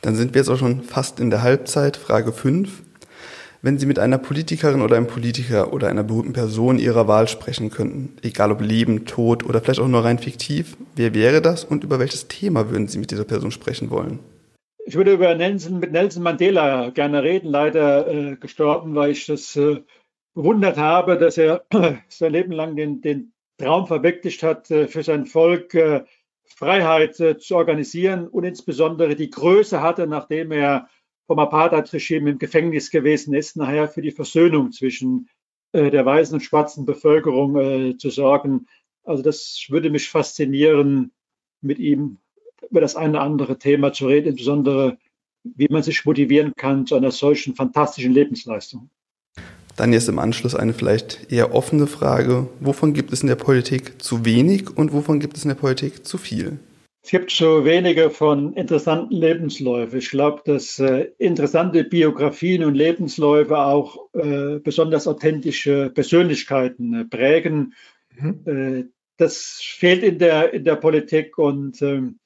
Dann 0.00 0.16
sind 0.16 0.34
wir 0.34 0.40
jetzt 0.40 0.48
auch 0.48 0.58
schon 0.58 0.82
fast 0.82 1.20
in 1.20 1.30
der 1.30 1.42
Halbzeit. 1.42 1.96
Frage 1.96 2.32
5. 2.32 2.82
Wenn 3.62 3.78
Sie 3.78 3.86
mit 3.86 3.98
einer 3.98 4.18
Politikerin 4.18 4.82
oder 4.82 4.96
einem 4.96 5.06
Politiker 5.06 5.72
oder 5.72 5.88
einer 5.88 6.02
berühmten 6.02 6.34
Person 6.34 6.78
Ihrer 6.78 7.08
Wahl 7.08 7.28
sprechen 7.28 7.70
könnten, 7.70 8.16
egal 8.22 8.52
ob 8.52 8.60
Leben, 8.60 9.06
Tod 9.06 9.42
oder 9.46 9.62
vielleicht 9.62 9.80
auch 9.80 9.88
nur 9.88 10.04
rein 10.04 10.18
fiktiv, 10.18 10.76
wer 10.96 11.14
wäre 11.14 11.40
das 11.40 11.64
und 11.64 11.82
über 11.82 11.98
welches 11.98 12.28
Thema 12.28 12.70
würden 12.70 12.88
Sie 12.88 12.98
mit 12.98 13.10
dieser 13.10 13.24
Person 13.24 13.50
sprechen 13.50 13.88
wollen? 13.88 14.18
Ich 14.86 14.96
würde 14.96 15.14
über 15.14 15.34
Nelson, 15.34 15.80
mit 15.80 15.92
Nelson 15.92 16.22
Mandela 16.22 16.90
gerne 16.90 17.22
reden, 17.22 17.48
leider 17.48 18.06
äh, 18.06 18.36
gestorben, 18.36 18.94
weil 18.94 19.12
ich 19.12 19.24
das 19.24 19.56
äh, 19.56 19.82
bewundert 20.34 20.76
habe, 20.76 21.16
dass 21.16 21.38
er 21.38 21.64
sein 22.08 22.32
Leben 22.32 22.52
lang 22.52 22.76
den, 22.76 23.00
den 23.00 23.32
Traum 23.56 23.86
verwirklicht 23.86 24.42
hat, 24.42 24.70
äh, 24.70 24.86
für 24.86 25.02
sein 25.02 25.24
Volk 25.24 25.74
äh, 25.74 26.04
Freiheit 26.44 27.18
äh, 27.20 27.38
zu 27.38 27.56
organisieren 27.56 28.28
und 28.28 28.44
insbesondere 28.44 29.16
die 29.16 29.30
Größe 29.30 29.80
hatte, 29.80 30.06
nachdem 30.06 30.52
er 30.52 30.88
vom 31.26 31.38
Apartheid-Regime 31.38 32.30
im 32.32 32.38
Gefängnis 32.38 32.90
gewesen 32.90 33.32
ist, 33.32 33.56
nachher 33.56 33.88
für 33.88 34.02
die 34.02 34.10
Versöhnung 34.10 34.70
zwischen 34.72 35.30
äh, 35.72 35.90
der 35.90 36.04
weißen 36.04 36.34
und 36.34 36.40
schwarzen 36.42 36.84
Bevölkerung 36.84 37.56
äh, 37.56 37.96
zu 37.96 38.10
sorgen. 38.10 38.66
Also 39.02 39.22
das 39.22 39.66
würde 39.70 39.88
mich 39.88 40.10
faszinieren, 40.10 41.12
mit 41.62 41.78
ihm 41.78 42.18
über 42.70 42.80
das 42.80 42.96
eine 42.96 43.10
oder 43.10 43.22
andere 43.22 43.58
Thema 43.58 43.92
zu 43.92 44.06
reden, 44.06 44.28
insbesondere 44.28 44.98
wie 45.44 45.68
man 45.68 45.82
sich 45.82 46.04
motivieren 46.04 46.54
kann 46.56 46.86
zu 46.86 46.94
einer 46.94 47.10
solchen 47.10 47.54
fantastischen 47.54 48.12
Lebensleistung. 48.12 48.88
Dann 49.76 49.92
jetzt 49.92 50.08
im 50.08 50.18
Anschluss 50.18 50.54
eine 50.54 50.72
vielleicht 50.72 51.32
eher 51.32 51.54
offene 51.54 51.86
Frage. 51.86 52.48
Wovon 52.60 52.94
gibt 52.94 53.12
es 53.12 53.22
in 53.22 53.28
der 53.28 53.34
Politik 53.34 54.00
zu 54.00 54.24
wenig 54.24 54.76
und 54.76 54.92
wovon 54.92 55.18
gibt 55.18 55.36
es 55.36 55.44
in 55.44 55.48
der 55.48 55.56
Politik 55.56 56.06
zu 56.06 56.16
viel? 56.16 56.58
Es 57.02 57.10
gibt 57.10 57.30
so 57.30 57.66
wenige 57.66 58.08
von 58.08 58.54
interessanten 58.54 59.14
Lebensläufen. 59.14 59.98
Ich 59.98 60.08
glaube, 60.08 60.40
dass 60.46 60.78
äh, 60.78 61.10
interessante 61.18 61.84
Biografien 61.84 62.64
und 62.64 62.74
Lebensläufe 62.74 63.58
auch 63.58 64.08
äh, 64.14 64.58
besonders 64.60 65.06
authentische 65.06 65.90
Persönlichkeiten 65.90 66.94
äh, 66.94 67.04
prägen. 67.04 67.74
Mhm. 68.16 68.40
Äh, 68.46 68.84
das 69.18 69.60
fehlt 69.62 70.02
in 70.02 70.18
der, 70.18 70.54
in 70.54 70.64
der 70.64 70.76
Politik 70.76 71.36
und 71.36 71.82
ähm, 71.82 72.20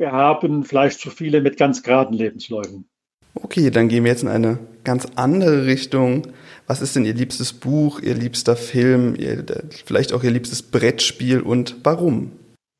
wir 0.00 0.12
haben 0.12 0.64
vielleicht 0.64 0.98
zu 0.98 1.10
viele 1.10 1.42
mit 1.42 1.58
ganz 1.58 1.82
geraden 1.82 2.14
Lebensläufen. 2.14 2.88
Okay, 3.34 3.70
dann 3.70 3.88
gehen 3.88 4.04
wir 4.04 4.10
jetzt 4.10 4.22
in 4.22 4.28
eine 4.28 4.58
ganz 4.82 5.06
andere 5.14 5.66
Richtung. 5.66 6.28
Was 6.66 6.80
ist 6.80 6.96
denn 6.96 7.04
Ihr 7.04 7.14
liebstes 7.14 7.52
Buch, 7.52 8.00
Ihr 8.00 8.14
liebster 8.14 8.56
Film, 8.56 9.14
Ihr, 9.14 9.44
vielleicht 9.84 10.12
auch 10.12 10.24
Ihr 10.24 10.30
liebstes 10.30 10.62
Brettspiel 10.62 11.40
und 11.40 11.76
warum? 11.84 12.32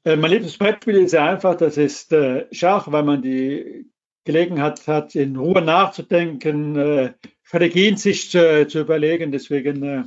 Äh, 0.04 0.16
mein 0.16 0.30
liebstes 0.30 0.56
Brettspiel 0.56 0.96
ist 0.96 1.10
sehr 1.10 1.24
einfach, 1.24 1.56
das 1.56 1.76
ist 1.76 2.12
äh, 2.12 2.46
Schach, 2.52 2.90
weil 2.90 3.04
man 3.04 3.22
die 3.22 3.86
Gelegenheit 4.24 4.86
hat, 4.88 5.14
in 5.14 5.36
Ruhe 5.36 5.60
nachzudenken, 5.60 6.76
äh, 6.76 7.12
Strategien 7.42 7.96
sich 7.96 8.30
zu, 8.30 8.66
überlegen. 8.74 9.30
Deswegen 9.30 9.82
äh, 9.82 10.04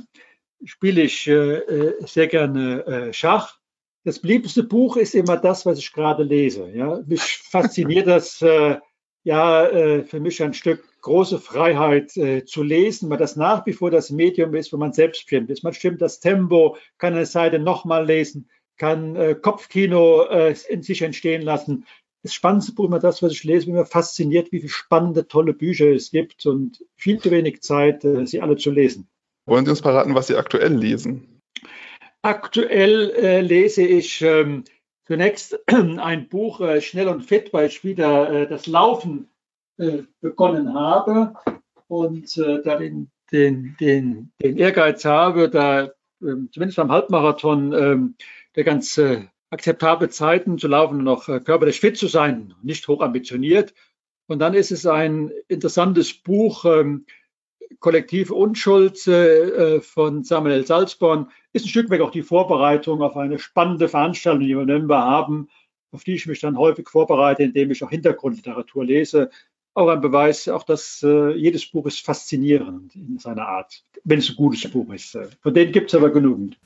spiele 0.64 1.02
ich 1.02 1.28
äh, 1.28 1.58
äh, 1.58 2.06
sehr 2.06 2.26
gerne 2.26 3.10
Schach. 3.12 3.58
Das 4.04 4.22
liebste 4.22 4.62
Buch 4.62 4.96
ist 4.96 5.14
immer 5.14 5.36
das, 5.36 5.64
was 5.64 5.78
ich 5.78 5.92
gerade 5.92 6.22
lese. 6.22 6.68
Ja? 6.68 7.00
Mich 7.06 7.38
fasziniert 7.38 8.06
das, 8.06 8.40
ja, 9.26 10.02
für 10.04 10.20
mich 10.20 10.42
ein 10.42 10.52
Stück 10.52 10.84
große 11.00 11.38
Freiheit 11.38 12.10
zu 12.10 12.62
lesen, 12.62 13.08
weil 13.08 13.16
das 13.16 13.36
nach 13.36 13.64
wie 13.64 13.72
vor 13.72 13.90
das 13.90 14.10
Medium 14.10 14.54
ist, 14.54 14.74
wo 14.74 14.76
man 14.76 14.92
selbst 14.92 15.22
stimmt. 15.22 15.50
Man 15.62 15.72
stimmt 15.72 16.02
das 16.02 16.20
Tempo, 16.20 16.76
kann 16.98 17.14
eine 17.14 17.24
Seite 17.24 17.58
nochmal 17.58 18.04
lesen 18.04 18.50
kann 18.76 19.16
äh, 19.16 19.34
Kopfkino 19.34 20.24
äh, 20.24 20.54
in 20.68 20.82
sich 20.82 21.02
entstehen 21.02 21.42
lassen. 21.42 21.86
Das 22.22 22.32
spannendste 22.32 22.72
Buch 22.72 22.86
immer 22.86 22.98
das, 22.98 23.22
was 23.22 23.32
ich 23.32 23.44
lese, 23.44 23.66
bin 23.66 23.74
mir 23.74 23.84
fasziniert, 23.84 24.50
wie 24.50 24.60
viele 24.60 24.70
spannende, 24.70 25.28
tolle 25.28 25.52
Bücher 25.52 25.90
es 25.90 26.10
gibt 26.10 26.46
und 26.46 26.84
viel 26.96 27.20
zu 27.20 27.30
wenig 27.30 27.60
Zeit, 27.60 28.04
äh, 28.04 28.26
sie 28.26 28.40
alle 28.40 28.56
zu 28.56 28.70
lesen. 28.70 29.08
Wollen 29.46 29.66
Sie 29.66 29.70
uns 29.70 29.80
verraten, 29.80 30.14
was 30.14 30.28
Sie 30.28 30.36
aktuell 30.36 30.74
lesen? 30.74 31.33
Aktuell 32.24 33.10
äh, 33.10 33.40
lese 33.42 33.82
ich 33.82 34.22
ähm, 34.22 34.64
zunächst 35.06 35.60
ein 35.66 36.30
Buch 36.30 36.58
äh, 36.62 36.80
Schnell 36.80 37.08
und 37.08 37.20
Fit, 37.22 37.52
weil 37.52 37.66
ich 37.66 37.84
wieder 37.84 38.30
äh, 38.30 38.48
das 38.48 38.66
Laufen 38.66 39.28
begonnen 40.20 40.72
habe 40.72 41.34
und 41.88 42.38
darin 42.38 43.10
den, 43.32 43.76
den, 43.80 44.30
den 44.40 44.56
Ehrgeiz 44.56 45.04
habe, 45.04 45.50
da 45.50 45.90
ähm, 46.22 46.48
zumindest 46.52 46.76
beim 46.76 46.92
Halbmarathon 46.92 47.72
ähm, 47.72 48.14
der 48.54 48.62
ganz 48.62 48.96
äh, 48.98 49.24
akzeptable 49.50 50.10
Zeiten 50.10 50.58
zu 50.58 50.68
laufen 50.68 50.98
und 50.98 51.04
noch 51.04 51.28
äh, 51.28 51.40
körperlich 51.40 51.80
fit 51.80 51.98
zu 51.98 52.06
sein, 52.06 52.54
nicht 52.62 52.86
hoch 52.86 53.00
ambitioniert. 53.02 53.74
Und 54.28 54.38
dann 54.38 54.54
ist 54.54 54.70
es 54.70 54.86
ein 54.86 55.32
interessantes 55.48 56.14
Buch, 56.14 56.64
Kollektive 57.80 58.34
Unschuld 58.34 59.06
äh, 59.06 59.80
von 59.80 60.24
Samuel 60.24 60.66
Salzborn, 60.66 61.28
ist 61.52 61.66
ein 61.66 61.68
Stück 61.68 61.90
weit 61.90 62.00
auch 62.00 62.10
die 62.10 62.22
Vorbereitung 62.22 63.02
auf 63.02 63.16
eine 63.16 63.38
spannende 63.38 63.88
Veranstaltung, 63.88 64.40
die 64.40 64.54
wir 64.54 64.62
in 64.62 64.66
Nürnberg 64.66 65.04
haben, 65.04 65.48
auf 65.92 66.04
die 66.04 66.14
ich 66.14 66.26
mich 66.26 66.40
dann 66.40 66.58
häufig 66.58 66.88
vorbereite, 66.88 67.42
indem 67.42 67.70
ich 67.70 67.82
auch 67.84 67.90
Hintergrundliteratur 67.90 68.84
lese. 68.84 69.30
Auch 69.74 69.88
ein 69.88 70.00
Beweis, 70.00 70.48
auch 70.48 70.62
dass 70.62 71.02
äh, 71.02 71.32
jedes 71.32 71.66
Buch 71.66 71.86
ist 71.86 72.04
faszinierend 72.04 72.94
in 72.94 73.18
seiner 73.18 73.48
Art, 73.48 73.82
wenn 74.04 74.18
es 74.18 74.30
ein 74.30 74.36
gutes 74.36 74.70
Buch 74.70 74.92
ist. 74.92 75.18
Von 75.40 75.54
denen 75.54 75.72
gibt 75.72 75.92
es 75.92 75.94
aber 75.94 76.10
genügend. 76.10 76.56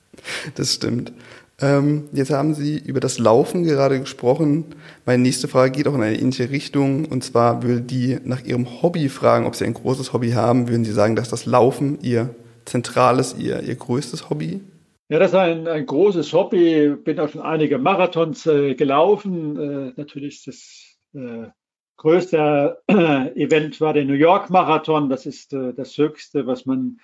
Das 0.54 0.74
stimmt. 0.74 1.12
Ähm, 1.60 2.08
jetzt 2.12 2.30
haben 2.30 2.54
Sie 2.54 2.78
über 2.78 3.00
das 3.00 3.18
Laufen 3.18 3.64
gerade 3.64 3.98
gesprochen. 3.98 4.66
Meine 5.04 5.22
nächste 5.22 5.48
Frage 5.48 5.72
geht 5.72 5.88
auch 5.88 5.94
in 5.94 6.02
eine 6.02 6.18
ähnliche 6.18 6.50
Richtung. 6.50 7.04
Und 7.06 7.24
zwar 7.24 7.62
würde 7.62 7.80
die 7.80 8.18
nach 8.24 8.44
Ihrem 8.44 8.82
Hobby 8.82 9.08
fragen, 9.08 9.44
ob 9.44 9.56
Sie 9.56 9.64
ein 9.64 9.74
großes 9.74 10.12
Hobby 10.12 10.30
haben. 10.30 10.68
Würden 10.68 10.84
Sie 10.84 10.92
sagen, 10.92 11.16
dass 11.16 11.30
das 11.30 11.46
Laufen 11.46 11.98
Ihr 12.00 12.34
zentrales, 12.64 13.36
Ihr, 13.36 13.62
Ihr 13.62 13.74
größtes 13.74 14.30
Hobby? 14.30 14.60
Ja, 15.08 15.18
das 15.18 15.30
ist 15.30 15.36
ein, 15.36 15.66
ein 15.66 15.86
großes 15.86 16.32
Hobby. 16.32 16.94
Bin 17.02 17.18
auch 17.18 17.30
schon 17.30 17.40
einige 17.40 17.78
Marathons 17.78 18.46
äh, 18.46 18.74
gelaufen. 18.74 19.56
Äh, 19.56 19.92
natürlich 19.96 20.44
das 20.44 20.96
äh, 21.14 21.48
größte 21.96 22.78
äh, 22.86 23.42
Event 23.42 23.80
war 23.80 23.94
der 23.94 24.04
New 24.04 24.12
York 24.12 24.48
Marathon. 24.50 25.08
Das 25.08 25.26
ist 25.26 25.52
äh, 25.54 25.72
das 25.74 25.98
höchste, 25.98 26.46
was 26.46 26.66
man 26.66 26.98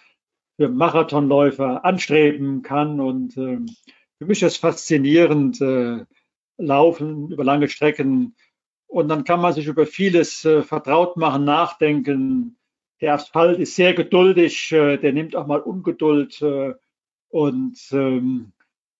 für 0.56 0.68
Marathonläufer 0.68 1.84
anstreben 1.84 2.62
kann. 2.62 3.00
Und 3.00 3.36
ähm, 3.36 3.66
für 4.24 4.28
mich 4.28 4.42
ist 4.42 4.56
faszinierend, 4.56 5.60
äh, 5.60 6.04
laufen 6.56 7.30
über 7.30 7.44
lange 7.44 7.68
Strecken. 7.68 8.34
Und 8.86 9.08
dann 9.08 9.24
kann 9.24 9.40
man 9.40 9.52
sich 9.52 9.66
über 9.66 9.86
vieles 9.86 10.44
äh, 10.46 10.62
vertraut 10.62 11.18
machen, 11.18 11.44
nachdenken. 11.44 12.56
Der 13.02 13.14
Asphalt 13.14 13.58
ist 13.58 13.76
sehr 13.76 13.92
geduldig, 13.92 14.72
äh, 14.72 14.96
der 14.96 15.12
nimmt 15.12 15.36
auch 15.36 15.46
mal 15.46 15.60
Ungeduld 15.60 16.40
äh, 16.40 16.72
und 17.28 17.78
ähm, 17.92 18.52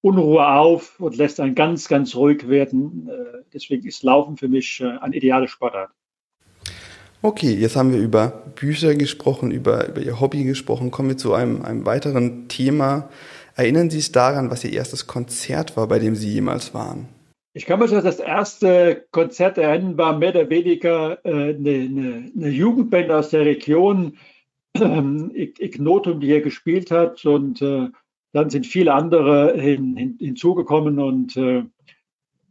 Unruhe 0.03 0.47
auf 0.47 1.01
und 1.01 1.17
lässt 1.17 1.41
einen 1.41 1.55
ganz, 1.55 1.89
ganz 1.89 2.15
ruhig 2.15 2.47
werden. 2.47 3.09
Äh, 3.09 3.45
deswegen 3.55 3.87
ist 3.87 4.03
Laufen 4.03 4.37
für 4.37 4.49
mich 4.49 4.83
äh, 4.83 4.99
ein 4.99 5.15
ideales 5.15 5.51
Sportart. 5.51 5.91
Okay, 7.23 7.55
jetzt 7.55 7.77
haben 7.77 7.93
wir 7.93 8.01
über 8.01 8.29
Bücher 8.55 8.95
gesprochen, 8.95 9.51
über, 9.51 9.89
über 9.89 10.03
Ihr 10.03 10.21
Hobby 10.21 10.45
gesprochen. 10.45 10.91
Kommen 10.91 11.09
wir 11.09 11.17
zu 11.17 11.33
einem, 11.33 11.63
einem 11.63 11.87
weiteren 11.87 12.49
Thema, 12.49 13.09
Erinnern 13.57 13.89
Sie 13.89 14.01
sich 14.01 14.11
daran, 14.11 14.51
was 14.51 14.65
Ihr 14.65 14.73
erstes 14.73 15.07
Konzert 15.07 15.77
war, 15.77 15.87
bei 15.87 15.99
dem 15.99 16.17
Sie 16.17 16.29
jemals 16.29 16.75
waren? 16.75 17.09
Ich 17.53 17.67
kann 17.67 17.79
mich 17.79 17.95
an 17.95 18.03
das 18.03 18.19
erste 18.19 19.07
Konzert 19.13 19.59
erinnern, 19.59 19.97
war 19.97 20.19
mehr 20.19 20.31
oder 20.31 20.51
weniger 20.51 21.25
äh, 21.25 21.55
eine, 21.55 21.71
eine, 21.71 22.33
eine, 22.37 22.49
Jugendband 22.49 23.13
aus 23.13 23.31
der 23.31 23.45
Region, 23.45 24.19
ähm, 24.75 25.31
Ignotum, 25.35 26.19
die 26.19 26.27
hier 26.27 26.43
gespielt 26.43 26.91
hat. 26.91 27.25
Und 27.25 27.63
äh, 27.63 27.91
dann 28.33 28.51
sind 28.51 28.67
viele 28.67 28.93
andere 28.93 29.57
hin, 29.57 29.97
hin, 29.97 30.17
hinzugekommen. 30.19 30.99
Und 30.99 31.37
äh, 31.37 31.63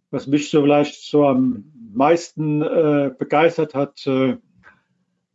was 0.09 0.27
mich 0.27 0.49
so 0.49 0.61
vielleicht 0.61 1.03
so 1.03 1.25
am 1.27 1.65
meisten 1.93 2.61
äh, 2.61 3.11
begeistert 3.17 3.75
hat, 3.75 4.07
äh, 4.07 4.37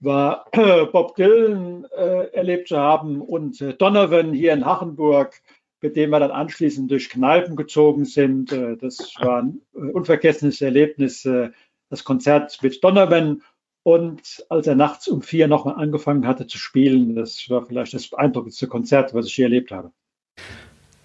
war 0.01 0.47
Bob 0.93 1.15
Dylan 1.17 1.85
äh, 1.95 2.33
erlebt 2.33 2.69
zu 2.69 2.79
haben 2.79 3.21
und 3.21 3.61
Donovan 3.79 4.33
hier 4.33 4.55
in 4.55 4.65
Hachenburg 4.65 5.43
mit 5.81 5.97
dem 5.97 6.11
wir 6.11 6.21
dann 6.21 6.31
anschließend 6.31 6.91
durch 6.91 7.09
Kneipen 7.09 7.57
gezogen 7.57 8.05
sind. 8.05 8.53
Äh, 8.53 8.77
das 8.77 9.15
war 9.19 9.43
ein 9.43 9.61
äh, 9.75 9.79
unvergessenes 9.79 10.61
Erlebnis, 10.61 11.25
äh, 11.25 11.51
das 11.91 12.05
Konzert 12.05 12.59
mit 12.63 12.83
Donovan. 12.83 13.43
Und 13.85 14.45
als 14.51 14.67
er 14.67 14.75
nachts 14.75 15.09
um 15.09 15.23
vier 15.23 15.49
nochmal 15.49 15.77
angefangen 15.77 16.27
hatte 16.27 16.47
zu 16.47 16.59
spielen, 16.59 17.15
das 17.15 17.49
war 17.49 17.65
vielleicht 17.65 17.95
das 17.95 18.09
beeindruckendste 18.09 18.67
Konzert, 18.67 19.15
was 19.15 19.27
ich 19.27 19.37
je 19.37 19.45
erlebt 19.45 19.71
habe. 19.71 19.93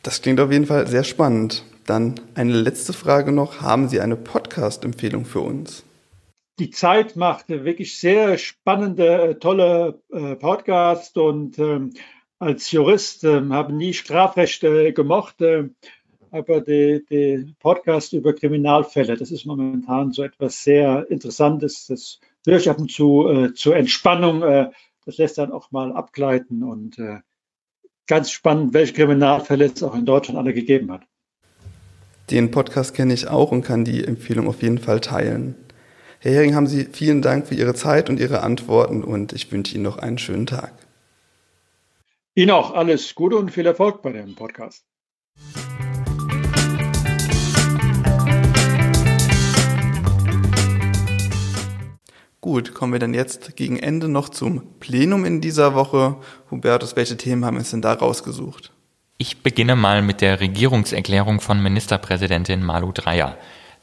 Das 0.02 0.22
klingt 0.22 0.40
auf 0.40 0.52
jeden 0.52 0.66
Fall 0.66 0.88
sehr 0.88 1.04
spannend. 1.04 1.64
Dann 1.86 2.16
eine 2.36 2.54
letzte 2.54 2.92
Frage 2.92 3.32
noch. 3.32 3.62
Haben 3.62 3.88
Sie 3.88 4.02
eine 4.02 4.18
Podcast-Empfehlung 4.18 5.24
für 5.24 5.40
uns? 5.40 5.84
Die 6.60 6.72
Zeit 6.72 7.16
macht 7.16 7.50
wirklich 7.50 7.98
sehr 7.98 8.38
spannende, 8.38 9.38
tolle 9.40 10.02
Podcasts 10.40 11.16
und 11.18 11.58
ähm, 11.58 11.94
als 12.44 12.72
Jurist, 12.72 13.24
äh, 13.24 13.42
habe 13.50 13.74
nie 13.74 13.94
Strafrecht 13.94 14.64
äh, 14.64 14.92
gemocht. 14.92 15.42
Äh, 15.42 15.70
aber 16.32 16.62
die, 16.62 17.06
die 17.10 17.54
Podcast 17.60 18.14
über 18.14 18.34
Kriminalfälle, 18.34 19.16
das 19.18 19.30
ist 19.30 19.46
momentan 19.46 20.12
so 20.12 20.24
etwas 20.24 20.64
sehr 20.64 21.06
Interessantes. 21.12 21.86
Das 21.88 22.20
höre 22.46 22.58
ich 22.58 22.70
ab 22.70 22.80
und 22.80 22.92
zu 22.92 23.28
äh, 23.28 23.54
zur 23.54 23.76
Entspannung. 23.76 24.42
Äh, 24.42 24.72
das 25.06 25.18
lässt 25.18 25.38
dann 25.38 25.52
auch 25.52 25.72
mal 25.72 25.92
abgleiten 25.92 26.64
und 26.64 26.98
äh, 26.98 27.20
ganz 28.08 28.32
spannend, 28.32 28.74
welche 28.74 28.94
Kriminalfälle 28.94 29.66
es 29.66 29.84
auch 29.84 29.96
in 29.96 30.06
Deutschland 30.06 30.40
alle 30.40 30.54
gegeben 30.54 30.92
hat. 30.92 31.04
Den 32.32 32.52
Podcast 32.52 32.94
kenne 32.96 33.14
ich 33.14 33.28
auch 33.28 33.52
und 33.52 33.64
kann 33.64 33.86
die 33.86 34.04
Empfehlung 34.04 34.48
auf 34.48 34.62
jeden 34.62 34.80
Fall 34.80 35.02
teilen. 35.02 35.56
Herr 36.20 36.32
Hering, 36.32 36.56
haben 36.56 36.68
Sie 36.68 36.86
vielen 36.86 37.22
Dank 37.22 37.48
für 37.48 37.56
Ihre 37.56 37.74
Zeit 37.74 38.10
und 38.10 38.20
Ihre 38.20 38.42
Antworten 38.42 39.04
und 39.04 39.34
ich 39.34 39.52
wünsche 39.52 39.76
Ihnen 39.76 39.84
noch 39.84 39.98
einen 39.98 40.18
schönen 40.18 40.46
Tag. 40.46 40.72
Ihnen 42.36 42.50
auch 42.50 42.74
alles 42.74 43.14
Gute 43.14 43.38
und 43.38 43.52
viel 43.52 43.68
Erfolg 43.68 44.02
bei 44.02 44.12
dem 44.12 44.34
Podcast. 44.34 44.84
Gut, 52.42 52.74
kommen 52.74 52.92
wir 52.92 53.00
dann 53.00 53.14
jetzt 53.14 53.56
gegen 53.56 53.78
Ende 53.78 54.08
noch 54.08 54.30
zum 54.30 54.80
Plenum 54.80 55.26
in 55.26 55.42
dieser 55.42 55.76
Woche. 55.76 56.18
Hubertus, 56.50 56.96
welche 56.96 57.18
Themen 57.18 57.46
haben 57.46 57.58
wir 57.58 57.60
uns 57.60 57.70
denn 57.70 57.84
da 57.84 57.94
rausgesucht? 57.94 58.72
Ich 59.20 59.44
beginne 59.44 59.76
mal 59.76 60.02
mit 60.02 60.22
der 60.22 60.40
Regierungserklärung 60.40 61.40
von 61.40 61.62
Ministerpräsidentin 61.62 62.64
Malu 62.64 62.92
Dreyer. 62.94 63.38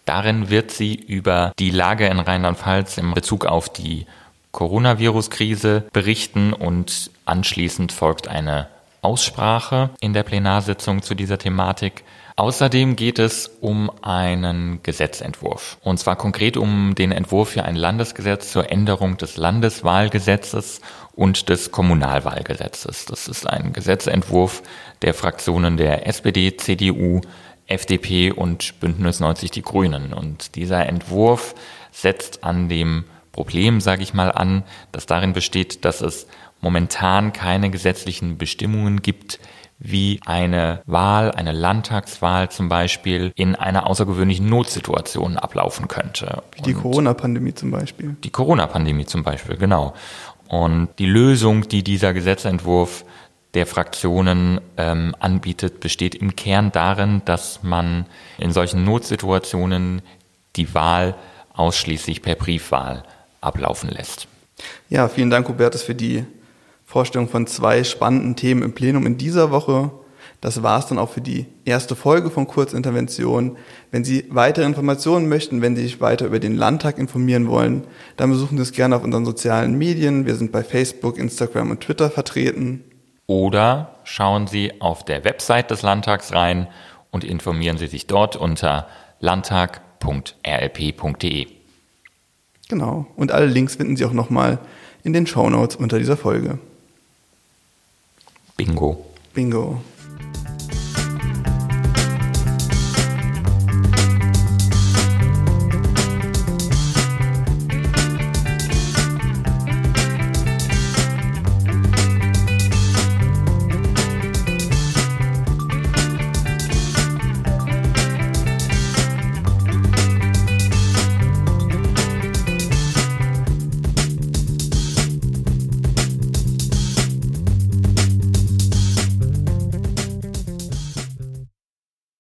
Darin 0.07 0.51
wird 0.51 0.73
sie 0.73 0.97
über 0.97 1.53
die 1.61 1.71
Lage 1.71 2.09
in 2.09 2.19
Rheinland-Pfalz 2.19 2.99
im 2.99 3.15
Bezug 3.15 3.47
auf 3.47 3.73
die 3.73 4.07
Coronavirus-Krise 4.51 5.85
berichten 5.93 6.53
und 6.53 7.13
anschließend 7.31 7.93
folgt 7.93 8.29
eine 8.29 8.69
Aussprache 9.03 9.91
in 10.01 10.13
der 10.13 10.25
Plenarsitzung 10.25 11.01
zu 11.01 11.15
dieser 11.15 11.39
Thematik. 11.39 12.05
Außerdem 12.37 12.97
geht 12.97 13.19
es 13.19 13.49
um 13.61 13.91
einen 14.03 14.83
Gesetzentwurf. 14.83 15.79
Und 15.83 15.99
zwar 15.99 16.17
konkret 16.17 16.57
um 16.57 16.95
den 16.95 17.13
Entwurf 17.13 17.51
für 17.51 17.65
ein 17.65 17.77
Landesgesetz 17.77 18.53
zur 18.53 18.71
Änderung 18.71 19.17
des 19.17 19.37
Landeswahlgesetzes 19.37 20.81
und 21.13 21.49
des 21.49 21.71
Kommunalwahlgesetzes. 21.71 23.07
Das 23.07 23.29
ist 23.29 23.47
ein 23.47 23.73
Gesetzentwurf 23.73 24.63
der 25.03 25.15
Fraktionen 25.15 25.77
der 25.77 26.07
SPD, 26.07 26.57
CDU, 26.57 27.21
FDP 27.67 28.33
und 28.33 28.81
Bündnis 28.81 29.21
90 29.21 29.51
Die 29.51 29.63
Grünen. 29.63 30.13
Und 30.13 30.57
dieser 30.57 30.87
Entwurf 30.87 31.55
setzt 31.93 32.43
an 32.45 32.69
dem 32.69 33.05
Problem, 33.33 33.81
sage 33.81 34.03
ich 34.03 34.15
mal, 34.15 34.33
an, 34.33 34.65
das 34.93 35.07
darin 35.07 35.33
besteht, 35.33 35.85
dass 35.85 36.01
es 36.01 36.27
momentan 36.61 37.33
keine 37.33 37.71
gesetzlichen 37.71 38.39
Bestimmungen 38.39 39.03
gibt, 39.03 39.39
wie 39.79 40.21
eine 40.27 40.83
Wahl, 40.85 41.33
eine 41.33 41.53
Landtagswahl 41.53 42.51
zum 42.51 42.69
Beispiel 42.69 43.33
in 43.35 43.55
einer 43.55 43.87
außergewöhnlichen 43.87 44.47
Notsituation 44.47 45.39
ablaufen 45.39 45.89
könnte. 45.89 46.43
Wie 46.55 46.63
die 46.63 46.75
Corona-Pandemie 46.75 47.55
zum 47.55 47.71
Beispiel. 47.71 48.15
Die 48.23 48.31
Corona-Pandemie 48.31 49.07
zum 49.07 49.23
Beispiel, 49.23 49.57
genau. 49.57 49.95
Und 50.49 50.91
die 50.99 51.07
Lösung, 51.07 51.67
die 51.67 51.83
dieser 51.83 52.13
Gesetzentwurf 52.13 53.07
der 53.55 53.67
Fraktionen 53.67 54.61
ähm, 54.77 55.15
anbietet, 55.19 55.81
besteht 55.81 56.15
im 56.15 56.37
Kern 56.37 56.73
darin, 56.73 57.23
dass 57.25 57.63
man 57.63 58.05
in 58.37 58.53
solchen 58.53 58.85
Notsituationen 58.85 60.03
die 60.57 60.75
Wahl 60.75 61.15
ausschließlich 61.55 62.21
per 62.21 62.35
Briefwahl 62.35 63.03
ablaufen 63.41 63.89
lässt. 63.89 64.29
Ja, 64.89 65.09
vielen 65.09 65.31
Dank, 65.31 65.49
Hubertus, 65.49 65.83
für 65.83 65.95
die 65.95 66.25
Vorstellung 66.85 67.29
von 67.29 67.47
zwei 67.47 67.85
spannenden 67.85 68.37
Themen 68.37 68.63
im 68.63 68.75
Plenum 68.75 69.07
in 69.07 69.17
dieser 69.17 69.51
Woche. 69.51 69.91
Das 70.41 70.63
war 70.63 70.79
es 70.79 70.87
dann 70.87 70.99
auch 70.99 71.11
für 71.11 71.21
die 71.21 71.47
erste 71.65 71.95
Folge 71.95 72.31
von 72.31 72.47
Kurzintervention. 72.47 73.59
Wenn 73.91 74.05
Sie 74.05 74.25
weitere 74.31 74.65
Informationen 74.65 75.29
möchten, 75.29 75.61
wenn 75.61 75.77
Sie 75.77 75.83
sich 75.83 76.01
weiter 76.01 76.27
über 76.27 76.39
den 76.39 76.57
Landtag 76.57 76.99
informieren 76.99 77.49
wollen, 77.49 77.85
dann 78.17 78.31
besuchen 78.31 78.57
Sie 78.57 78.63
es 78.63 78.73
gerne 78.73 78.97
auf 78.97 79.05
unseren 79.05 79.27
sozialen 79.27 79.77
Medien. 79.77 80.25
Wir 80.25 80.37
sind 80.37 80.51
bei 80.51 80.65
Facebook, 80.65 81.19
Instagram 81.19 81.71
und 81.71 81.83
Twitter 81.83 82.11
vertreten. 82.11 82.85
Oder 83.27 83.97
schauen 84.05 84.47
Sie 84.47 84.81
auf 84.81 85.05
der 85.05 85.25
Website 85.25 85.71
des 85.71 85.83
Landtags 85.83 86.33
rein 86.33 86.69
und 87.11 87.23
informieren 87.23 87.77
Sie 87.77 87.87
sich 87.87 88.07
dort 88.07 88.37
unter 88.37 88.89
landtag.rlp.de. 89.21 91.60
Genau. 92.71 93.05
Und 93.17 93.33
alle 93.33 93.47
Links 93.47 93.75
finden 93.75 93.97
Sie 93.97 94.05
auch 94.05 94.13
nochmal 94.13 94.61
in 95.03 95.13
den 95.13 95.27
Show 95.27 95.51
Notes 95.51 95.75
unter 95.75 95.99
dieser 95.99 96.17
Folge. 96.17 96.59
Bingo. 98.57 99.05
Bingo. 99.35 99.81